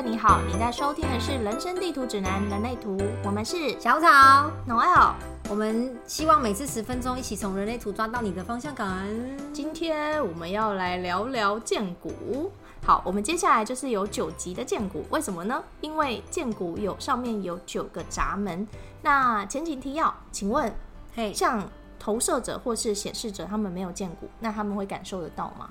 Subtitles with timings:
[0.00, 4.48] 你好，你在收听的是《人生地图指南：人类图》，我们是小草。
[4.68, 5.12] Noel。
[5.50, 9.08] 我们希望每次十分钟，一起从人类图抓到你的方向感。
[9.52, 12.52] 今天我们要来聊聊剑骨。
[12.86, 15.60] 好，我们接下来就是有九级的剑骨，为什么呢？
[15.80, 18.68] 因为剑骨有上面有九个闸门。
[19.02, 20.72] 那前情提要，请问，
[21.16, 21.68] 嘿，像
[21.98, 25.68] 投射者或是显示者，他们没有剑骨，那他们会感受得到吗？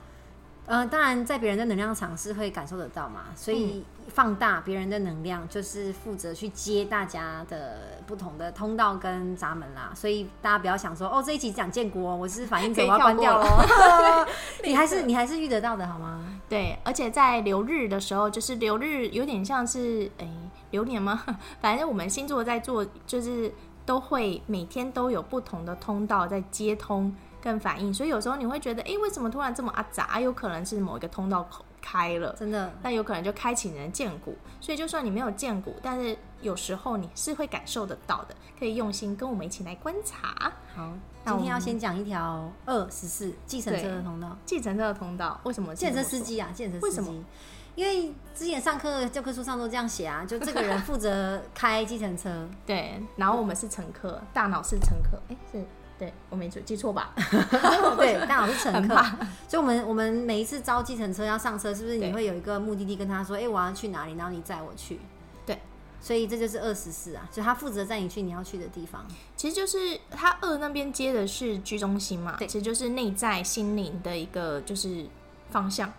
[0.67, 9.91] 呃，当然，在别人的能量场是会感受得到嘛，所以放大别人的能量，就是负责去接大家的不同的通道跟闸门啦。
[9.95, 14.27] 所以大家不要想说，哦，这一集讲建国，我是反应者，可以我要关掉跳喽。
[14.65, 16.37] 你还是你还是遇得到的好吗？
[16.49, 20.29] 对，而且在流日的时候，就是流日有点像是诶
[20.71, 21.23] 流年吗？
[21.61, 23.49] 反正我们星座在做，就是
[23.85, 27.15] 都会每天都有不同的通道在接通
[27.47, 30.19] 跟反应，所以有时候你会觉得，诶，为什么突然这么啊杂？
[30.19, 32.35] 有可能是某一个通道口开了。
[32.37, 40.51] 真的，那有可能就开启你的剑骨，所以就算你没有剑骨，但是有时候你是会感受得到的，可以用心跟我们一起来观察。
[40.75, 40.91] 好，
[41.23, 44.35] 那今天要先讲一条二十四计程车的通道。
[44.45, 45.73] 计程车的通道为什么？
[45.73, 46.85] 计程车司机啊，计程车司机。
[46.85, 47.23] 为什么？
[47.75, 55.63] 因为之前上课教科书上都这样写啊，就这个人负责开计程车， 对，然后我们是乘客，大脑是乘客，哎，是
[55.99, 57.13] 对我没错记错吧？
[57.97, 58.95] 对， 刚好是乘客，
[59.47, 64.99] 所以我们我们每一次招计程车要上车，是不是对你会有一个目的地跟他说，哎、我要去哪里，然后你载我去？
[65.45, 65.59] 对，
[65.99, 69.05] 所以这就是二十四啊，就他负责载你去你要去的地方。
[69.35, 75.05] 其实就是他二那边接的是居中心嘛，对其实就是内在心灵的一个就是
[75.49, 75.91] 方向。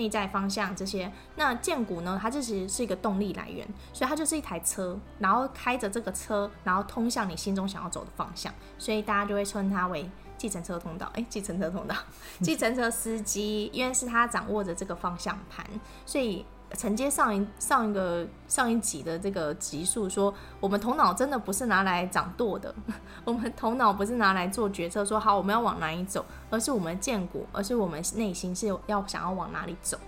[0.00, 2.18] 内在方向这些，那剑骨呢？
[2.20, 11.10] 它这其实是一个动力来源，所以它就是一台车，然后开着这个车，然后通向你心中想要走的方向，所以大家就会称它为计程车通道。
[11.12, 11.94] 哎，计程车通道，
[12.40, 15.66] 计程车司机，因为是他掌握着这个方向盘，
[16.06, 22.74] 所以承接上一上一个上一集的这个集数说，我们头脑真的不是拿来掌舵的，
[23.24, 29.98] 我们头脑不是拿来做决策，说好我们要往哪里走，而是我们建骨，而是我们内心是要想要往哪里走。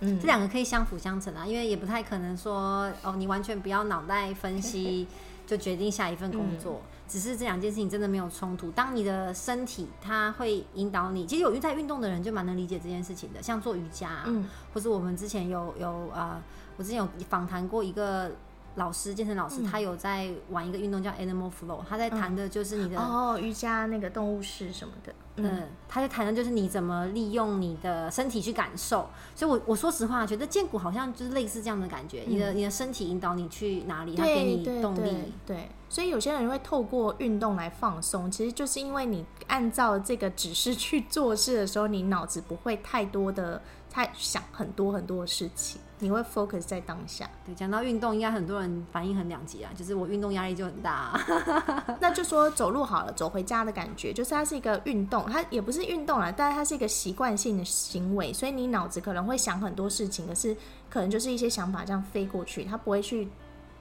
[0.00, 5.08] 嗯这，两个可以相辅相成啊，因为也不太可能说哦，你完全不要脑袋分析
[5.46, 8.70] 就决定下一份工作，只是这两件事情真的没有冲突。
[8.72, 16.40] 当你的身体它会引导你，其实有在运动的人就蛮能理解这件事情的，像做瑜伽、啊，嗯或是我们之前有有呃，
[16.76, 18.30] 我之前有访谈过一个。
[18.78, 29.10] 老师，健身老师，他有在玩一个运动叫 Animal Flow，他在谈的就是你的哦，瑜伽那个动物式什么的，嗯，嗯，他在谈的就是你怎么利用你的身体去感受。
[29.34, 34.98] 所以我，我说实话，觉得健骨好像就是类似这样的感觉，你的你的身体引导你去哪里，它给你动力。
[35.44, 43.60] 对对，所以有些人会透过运动来放松，其实就是因为你按照这个指示去做事的时候，你脑子不会太多的
[43.90, 47.28] 太想很多很多的事情，你会 focus 在当下。
[47.44, 51.84] 对，讲到运动，应该很多人反应很两极啊，就是我运动压力就很大、啊。
[52.00, 60.56] 那就说走路好了，走回家的感觉，就是它是一个运动，它也不是运动啊，但是它是一个习惯性的行为，所以你脑子可能会想很多事情，可是
[60.90, 63.28] 可能就是一些想法这样飞过去，它不会去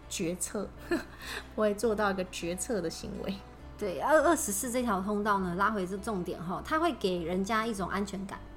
[0.09, 0.67] 决策，
[1.53, 3.35] 不会做到一个决策的行为。
[3.77, 8.56] 对，二二十四这条通道呢，拉回这重点哈，它会给人家一种安全感，嗯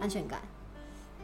[0.00, 0.40] 安全感。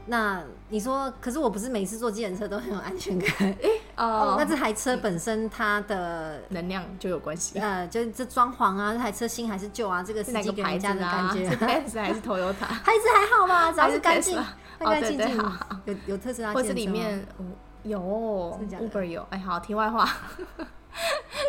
[0.06, 3.54] 那你说，可是我不是每次坐计程车都很有安全感
[3.96, 4.34] 哦。
[4.38, 7.58] 那这台车本身它的能量就有关系。
[7.60, 10.02] 呃，就是这装潢啊，这台车新还是旧啊？
[10.02, 11.28] 这个哪个机给人家的牌子啊？
[11.28, 12.54] 感觉，是 Benz 还是 Toyota？
[12.82, 13.70] 牌子还好吧？
[13.72, 14.44] 只要是是干净 Tesla，
[14.78, 15.76] 干干净哦对对净好好。
[15.84, 17.52] 有有特斯拉，或是里面嗯
[17.84, 18.58] 有
[19.04, 19.26] 有？
[19.30, 20.08] 哎，好，题外话，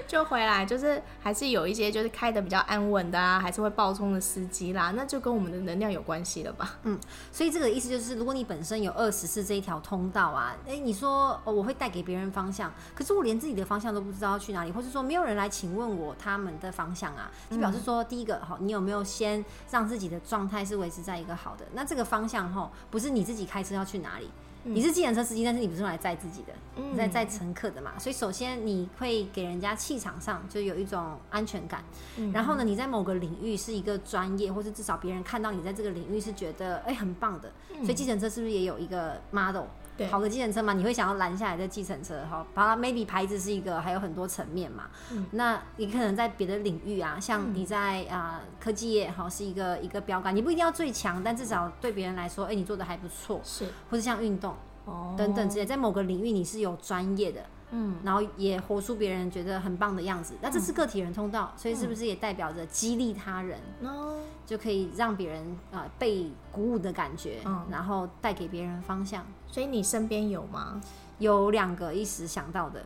[0.07, 6.78] 就回来就是还是有一些就是开的比较安稳的啊，还是会爆冲的司机啦，那就跟我们的能量有关系了吧？
[6.84, 7.00] 嗯
[7.31, 21.66] 所以这个意思就是，如果你本身有二十四这一条通道啊，哎，你说、哦、我会带给别人方向，可是我连自己的方向都不知道要去哪里，或是说没有人来请问我他们的方向啊，就表示说，第一个哈，你有没有先让自己的状态是维持在一个好的？
[21.73, 24.30] 那这个方向哈，不是你自己开车要去哪里。
[24.63, 31.84] 你是计程车司机，但是你不是用来载自己的，你在载乘客的嘛，所以首先你会给人家气场上就有一种安全感，
[32.31, 39.63] 然后呢，你在某个领域是一个专业，或是至少别人看到你在这个领域是觉得哎、很棒的，所以计程车是不是也有一个 model？
[39.97, 40.07] 对。
[40.07, 44.85] 好的计程车嘛，你会想要拦下来的计程车哈，把它 maybe 牌子是一个，还有很多层面嘛。
[45.31, 53.65] 那你可能在别的领域啊，像你在啊、科技业哈是一个一个标杆，你不一定要最强，但至少对别人来说，哎、你做的还不错，是。
[53.89, 54.55] 或者像运动
[54.85, 55.15] 哦。
[55.17, 57.41] 等等之类，在某个领域你是有专业的。
[57.71, 60.35] 嗯，然后也活出别人觉得很棒的样子。
[60.41, 63.59] 那这是个体人通道，所以是不是也代表着激励他人？
[63.81, 67.39] 哦，就可以让别人啊被鼓舞的感觉，
[67.69, 69.25] 然后带给别人方向。
[69.47, 70.81] 所以你身边有吗？
[71.19, 72.83] 有两个一时想到的。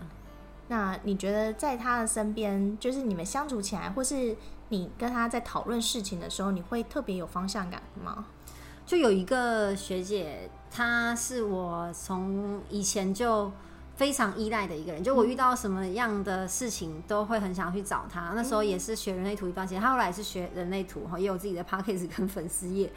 [0.68, 4.36] 那你觉得在他的身边，就是你们相处起来，或是
[4.70, 8.26] 你跟他在讨论事情的时候，你会特别有方向感吗？
[8.86, 13.52] 就有一个学姐，她是我从以前就
[13.96, 15.04] 非常依赖的一个人。
[15.04, 18.34] 就我遇到什么样的事情，都会很想去找他。
[18.36, 22.92] 那时候也是学人类图一段时间，他后来是学人类图哈，也有自己的 p a c k a g e 跟粉丝页。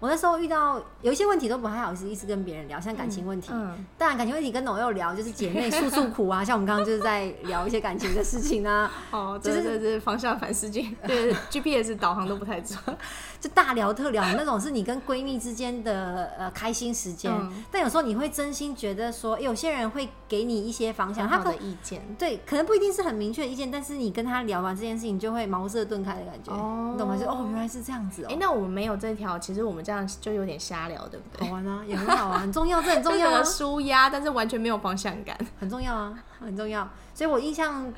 [0.00, 3.50] 我那时候遇到有一些问题都不太好意思一直跟别人聊，像感情问题。
[3.52, 3.84] 嗯。
[3.96, 8.90] 当然，感情问题跟董佑聊就是姐妹诉诉苦啊，像我们刚刚就是在聊一些感情的事情啊。
[9.10, 12.78] 哦，就是这是方向反思镜，对 GPS 导航都不太准。
[13.40, 17.32] 就大聊特聊那种是你跟闺蜜之间的呃开心时间。
[17.70, 22.02] 但有时候你会真心觉得说，有些人会给你一些方向，他的意见。
[22.18, 26.52] 对，可能不一定是很明确的意见，但是你跟他聊完这件事情，就会茅塞顿开的感觉。
[26.52, 26.90] 哦。
[26.92, 27.16] 你懂吗？
[27.16, 28.26] 就哦，原来是这样子哦。
[28.28, 31.48] 哎，那我们没有这条，其实我们这样就有点瞎聊，对不对？
[31.48, 33.42] 好玩啊，也很好啊， 很重要，这很 重要啊。
[33.42, 36.86] 舒压，但是完全没有方向感，很重要啊，很重要。
[37.14, 37.90] 所以我印象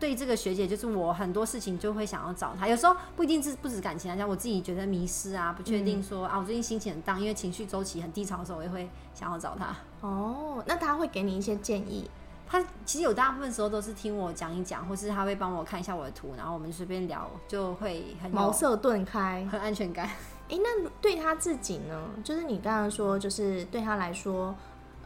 [0.00, 2.66] 对这个学姐，就是我很多事情就会想要找她。
[2.66, 9.76] 有时候不一定是不止感情啊，像我自己觉得迷失啊，不确定说啊，我最近心情很荡，因为情绪周期很低潮的时候，我也会想要找她。
[10.00, 12.08] 哦，那她会给你一些建议？
[12.46, 20.08] 他其实有大部分时候都是听我讲一讲，或是他会帮我看一下我的图，然后我们随便聊，就会很茅塞顿开，很安全感。
[20.50, 22.10] 哎，那对他自己呢？
[22.22, 24.54] 就是你刚刚说，就是对他来说，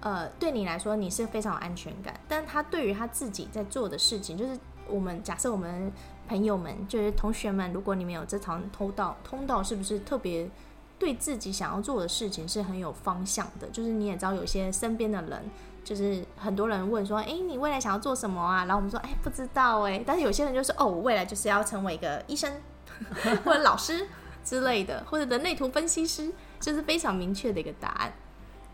[0.00, 4.58] 呃，对你来说你是非常有安全感，但他对于他自己在做的事情，就是
[4.88, 5.92] 我们假设我们
[6.26, 10.50] 朋友们，就是同学们，如果你们有这条通道，通道是不是特别
[10.98, 13.68] 对自己想要做的事情是很有方向的？
[13.68, 15.48] 就是你也知道，有些身边的人，
[15.84, 18.64] 就是很多人问说，哎，你未来想要做什么啊？
[18.64, 20.02] 然后我们说，哎，不知道哎。
[20.04, 22.52] 但是有些人就是，哦，我未来就是要成为一个医生
[23.44, 24.08] 或者老师。
[24.48, 28.10] 之类的，或者人类图分析师，就是非常明确的一个答案，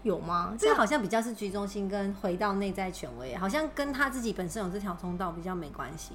[0.05, 0.55] 有吗？
[0.57, 6.13] 这个好像比较是居中心跟回到内在权威，好像跟他自己本身有这条通道比较没关系。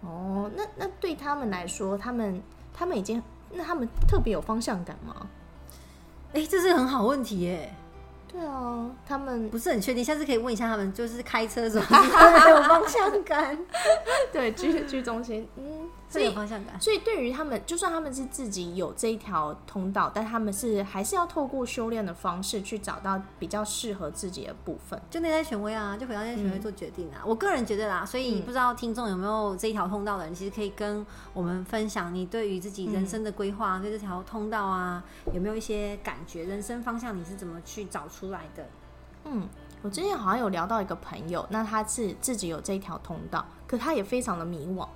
[0.00, 2.42] 哦，那那对他们来说，他们
[2.72, 3.22] 他们已经，
[3.52, 5.28] 那他们特别有方向感吗？
[6.32, 7.74] 哎，这是很好问题耶。
[8.26, 11.84] 对啊，他们不是很确定，下次可以问一下他们，就是开车的时候
[12.48, 13.58] 有方向感。
[14.32, 15.90] 对，居居中心，嗯。
[16.12, 25.00] 最有方向感，所以对于他们，就算他们是自己有这一条通道，但他们是还是要透过修炼的方式去找到比较适合自己的部分。
[25.08, 27.22] 就内在权威啊，就回到内在权威做决定啊。
[27.24, 36.44] 我个人觉得啦，所以不知道听众有没有这一条通道的人，其实可以跟我们分享你对于自己人生的规划，对这条通道啊，有没有一些感觉？
[36.44, 38.68] 人生方向你是怎么去找出来的？
[39.24, 39.48] 嗯，
[39.80, 44.86] 我之前好像有聊到一个朋友，那他是自己有这一条通道，可他也非常的迷惘。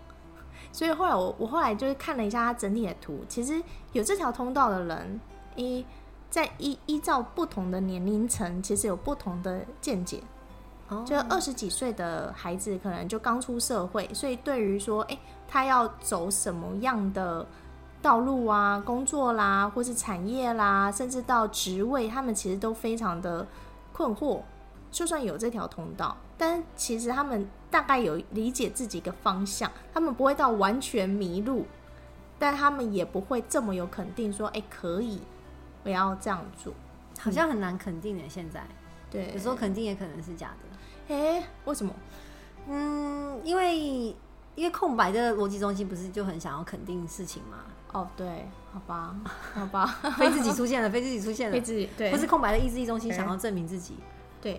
[0.76, 3.62] 所以后来我我后来就是看了一下他整体的图，其实
[3.92, 5.18] 有这条通道的人，
[5.54, 5.82] 一
[6.28, 10.22] 在依依照不同的年龄层，其实有不同的见解。
[10.88, 15.18] 哦，就二十几岁的孩子可能就刚出社会，所以对于说，哎，
[15.48, 17.46] 他要走什么样的
[18.02, 23.46] 道路啊，工作啦，或是产业啦，甚至到职位，他们其实都非常的
[23.94, 24.40] 困惑。
[24.96, 31.66] 就算有这条通道，但其实他们大概有理解自己一个方向，他们不会到完全迷路，
[32.38, 35.20] 但他们也不会这么有肯定说，哎，可以，
[35.84, 36.72] 我要这样做，
[37.20, 38.26] 好像很难肯定的。
[38.26, 38.66] 现在，
[39.10, 41.14] 对，有时候肯定也可能是假的。
[41.14, 41.92] 哎，为什么？
[42.66, 43.78] 嗯，因为
[44.54, 47.58] 因为空白的逻辑中心不是就很想要肯定事情吗？
[47.92, 49.14] 哦，对，好吧，
[49.52, 49.84] 好吧，
[50.16, 53.94] 非自己出现了，非自己出现了， 非自己，对，不是空白的意志力中心想要证明自己，
[54.40, 54.58] 对。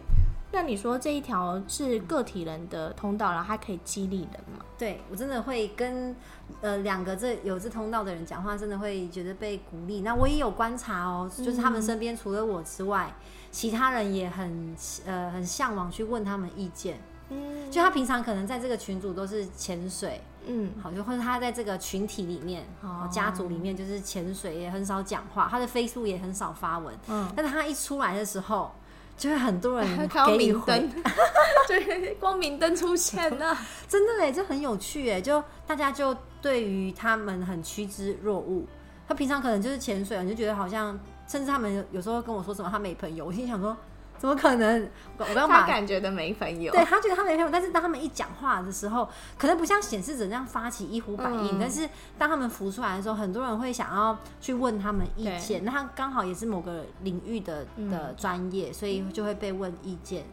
[0.52, 4.64] 那你说这一条是个体人的通道，然后它可以激励人吗？
[4.78, 6.16] 对我真的会跟
[6.62, 10.02] 呃两个这有这通道的人讲话，真的会觉得被鼓励。
[10.02, 13.14] 那我也有观察哦，就是他们身边除了我之外，
[13.52, 14.76] 其他人也很
[15.06, 16.98] 呃很向往去问他们意见。
[17.30, 26.98] 嗯，就他平常可能在这个群组都是潜水，嗯，好，就或者他在这个群体里面，哦，家族里面就是潜水，也很少讲话，他的飞速也很少发文。
[27.10, 28.72] 嗯，但是他一出来的时候。
[29.18, 29.88] 就会很多人
[30.28, 30.90] 给你灯，
[31.68, 33.58] 对，光明灯出现了，
[33.90, 38.66] 真的嘞，这很有趣哎，就大家就对于他们很趋之若鹜。
[39.08, 40.98] 他平常可能就是潜水，你就觉得好像，
[41.28, 43.76] 甚至他们有时候跟我说什么他没朋友，我心想说。
[44.18, 44.90] 怎么可能？
[45.18, 49.08] 我刚他感觉的没朋友，对他觉得他没朋友，但是当他们一讲话的时候，
[49.38, 55.66] 可能不像显示者那样发起一呼百应，但是当他们浮出来的时候，很多人会想要去问他们意见。
[55.66, 60.26] 那他刚好也是某个领域的的专业，所以就会被问意见，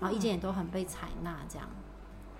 [0.00, 1.36] 然后意见也都很被采纳。
[1.48, 1.68] 这样，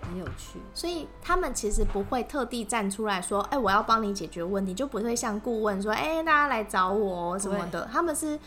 [0.01, 0.59] 很有趣。
[0.73, 7.87] 所以他们其实不会特地站出来说，哎、我要帮你解决问题，就不会像顾问说，哎、大家来找我什么的。
[7.91, 8.39] 他们是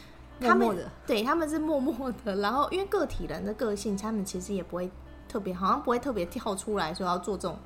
[0.48, 4.90] 他们对他们是默默的，然后因为个体人的个性，他们其实也不会
[5.28, 7.56] 特别，好像不会特别跳出来说要做这种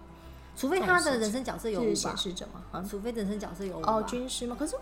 [0.56, 4.56] 除非他的人生角色有显，示者嘛，啊，除非人生角色有五哦，军师嘛。
[4.58, 4.76] 可是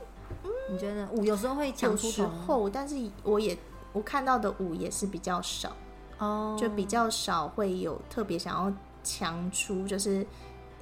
[0.71, 3.57] 你觉得呢五有时候会有时候，但是我也
[3.93, 5.71] 我看到的五也是比较少。
[6.19, 8.73] 哦，就比较少会有特别想要
[9.05, 10.27] 强出，就是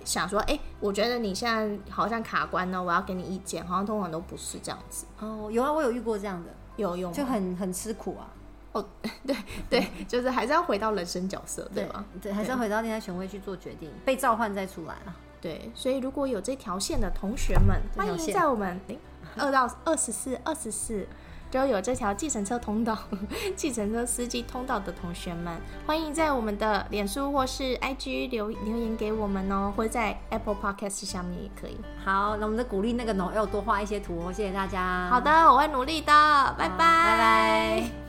[0.04, 5.06] 想说，哎、我觉得你现在好像卡关了，我要给你意见，好像通常都不是这样子。
[5.18, 8.26] 哦有啊，我有遇过这样的，有用就很很吃苦啊，
[8.72, 8.84] 哦
[9.26, 9.36] 对
[9.68, 12.04] 对，就是还是要回到人生角色，对吧？
[12.20, 15.14] 对，还是要回到恋爱权威去做决定，被召唤再出来啊。
[15.40, 18.98] 对，所以如果有这条线的同学们，欢迎在我们诶
[19.36, 21.06] 二到二十四、二十四。
[21.54, 22.98] 就有这条计程车通道、
[23.54, 25.56] 计程车司机通道的同学们，
[25.86, 31.78] 欢迎在我们的脸书或是 IG 留留言给我们哦，或在 Apple Podcast 下面也可以。
[32.04, 35.08] 好，那我们再鼓励那个 Noel 多画一些图哦，谢谢大家。
[35.08, 36.12] 好的，我会努力的，
[36.58, 38.03] 拜拜，拜拜。